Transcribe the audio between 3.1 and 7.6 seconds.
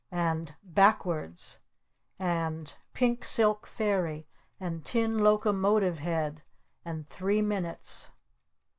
SILK FAIRY." And "TIN LOCOMOTIVE HEAD." And "THREE